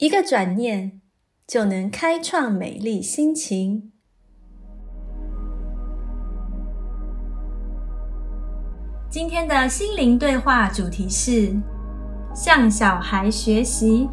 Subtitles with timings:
[0.00, 1.02] 一个转念
[1.46, 3.92] 就能开创美丽心情。
[9.10, 11.54] 今天的心灵对话主题是
[12.34, 14.08] 向小孩学习。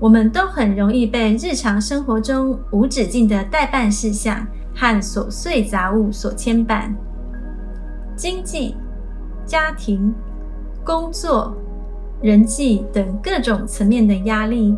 [0.00, 4.46] 我们都很容易被日常生活中无止境的代办事项。
[4.74, 6.94] 和琐碎杂物所牵绊，
[8.16, 8.74] 经济、
[9.44, 10.14] 家庭、
[10.82, 11.54] 工作、
[12.22, 14.76] 人际等各种层面的压力，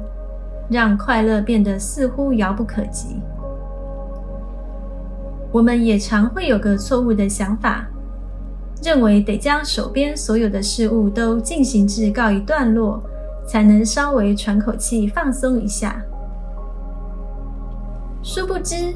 [0.70, 3.20] 让快乐变得似乎遥不可及。
[5.52, 7.86] 我们也常会有个错误的想法，
[8.82, 13.02] 认为得将手边所有的事物都进行至告一段落，
[13.46, 16.02] 才能稍微喘口气、放松一下。
[18.22, 18.94] 殊不知。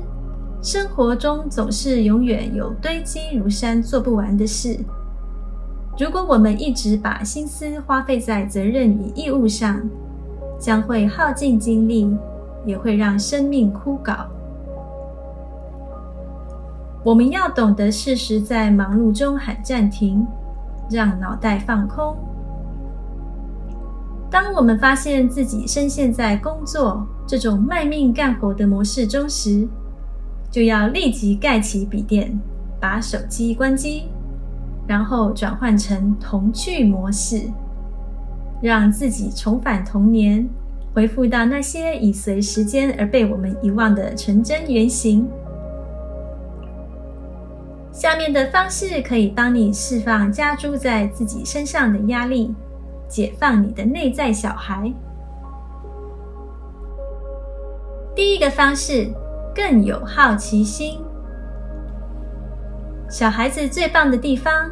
[0.61, 4.77] 生活中总是永远有堆积如山、做不完的事。
[5.99, 9.81] 如果我们一直把心思花费在责任与义务上，
[10.57, 12.17] 将会耗尽精力，
[12.65, 14.25] 也会让生命枯槁。
[17.03, 20.25] 我们要懂得适时在忙碌中喊暂停，
[20.89, 22.17] 让脑袋放空。
[24.31, 29.67] 当我们发现自己深陷在工作这种卖命干活的模式中时，
[30.49, 32.39] 就要立即盖起笔电，
[32.79, 34.05] 把手机关机，
[34.89, 37.43] 然后转换成童趣模式，
[38.61, 40.49] 让自己重返童年，
[40.93, 45.29] 回复到那些已随时间而被我们遗忘的纯真原型。
[47.93, 52.55] 下面的方式可以帮你释放加诸在自己身上的压力，
[53.07, 54.93] 解放你的内在小孩。
[58.17, 59.13] 第一个方式。
[59.55, 61.01] 更有好奇心。
[63.11, 64.71] 小孩子最棒的地方，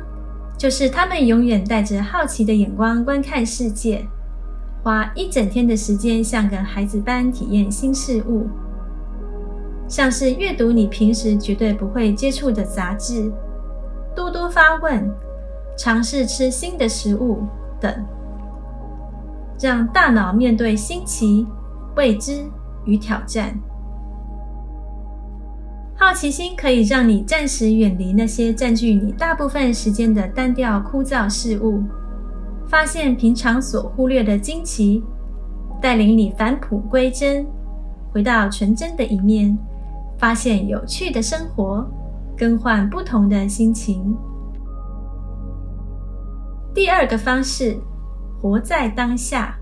[0.58, 4.06] 就是他们永远带着好奇的眼光观看世界，
[4.82, 8.48] 花一整天的时间像个孩子般体验新事物，
[9.86, 13.30] 像是阅读你平时绝对不会接触的杂志，
[14.14, 15.12] 多多发问，
[15.76, 17.44] 尝试吃新的食物
[17.78, 17.94] 等，
[19.60, 21.46] 让大脑面对新奇、
[21.96, 22.44] 未知
[22.86, 23.58] 与挑战。
[25.98, 31.82] 好奇心可以让你暂时远离那些占据你大部分时间的单调枯燥事物，
[32.68, 35.02] 发现平常所忽略的惊奇，
[35.80, 37.46] 带领你返璞归真，
[38.12, 39.56] 回到纯真的一面，
[40.18, 41.88] 发现有趣的生活，
[42.36, 44.14] 更换不同的心情。
[46.74, 47.74] 第二个方式，
[48.42, 49.56] 活在当下，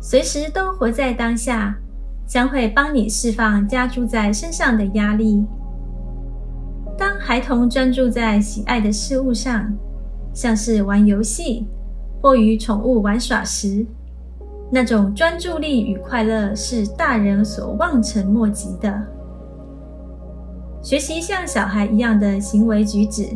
[0.00, 1.78] 随时都活在当下。
[2.28, 5.42] 将会帮你释放加注在身上的压力。
[6.96, 9.72] 当孩童专注在喜爱的事物上，
[10.34, 11.66] 像是玩游戏
[12.20, 13.86] 或与宠物玩耍时，
[14.70, 19.02] 那种专注力与快乐是大人所望尘莫及的。
[20.82, 23.26] 学习像小孩一样的行为举止，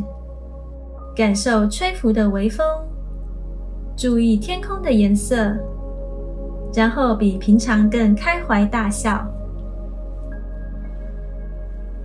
[1.15, 2.63] 感受吹拂的微风，
[3.97, 5.57] 注意天空的颜色。
[6.73, 9.25] 然后比平常更开怀大笑。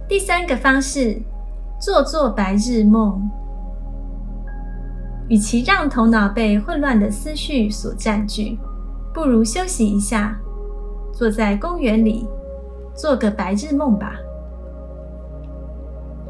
[0.08, 1.20] 第三个方式，
[1.80, 3.20] 做做白日梦。
[5.28, 8.58] 与其让头脑被混乱的思绪所占据，
[9.12, 10.38] 不如休息一下，
[11.12, 12.26] 坐在公园里
[12.94, 14.14] 做个白日梦吧。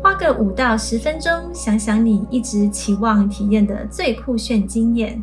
[0.03, 5.23] 花个五到十分钟，想想你一直期望体验的最酷炫经验。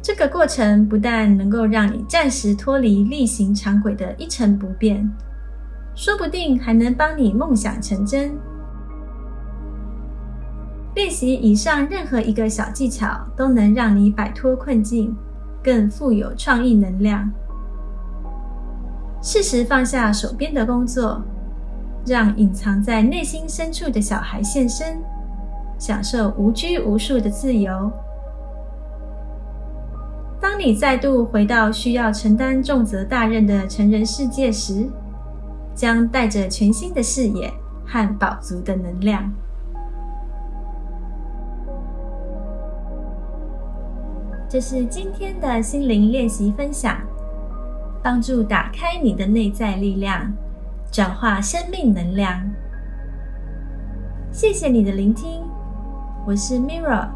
[0.00, 5.10] 这个过程不但能够让你暂时脱离例行常轨的一成不变，
[5.94, 8.32] 说不定还能帮你梦想成真。
[10.94, 15.14] 练习以上任何一个小技巧，都能让你摆脱困境，
[15.62, 17.30] 更富有创意能量。
[19.20, 21.22] 适时放下手边的工作，
[22.06, 25.02] 让隐藏在内心深处的小孩现身，
[25.78, 27.92] 享受无拘无束的自由。
[30.58, 34.90] 当你再度回到需要承担重责大任的成人世界时，
[35.72, 37.48] 将带着全新的视野
[37.86, 39.32] 和饱足的能量。
[44.48, 46.96] 这是今天的心灵练习分享，
[48.02, 50.32] 帮助打开你的内在力量，
[50.90, 52.50] 转化生命能量。
[54.32, 55.40] 谢谢你的聆听，
[56.26, 57.06] 我是 Mirra，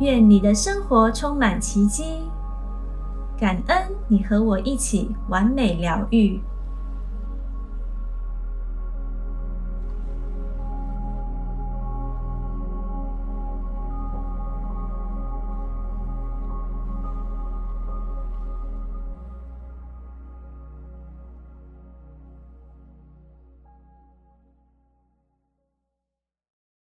[0.00, 2.04] 愿你的生活充满奇迹，
[3.36, 6.40] 感恩你和我一起完美疗愈。